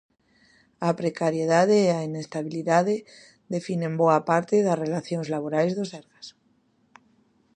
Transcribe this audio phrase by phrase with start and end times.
[0.87, 2.95] A precariedade e a inestabilidade
[3.53, 6.27] definen boa parte das relacións laborais do Sergas.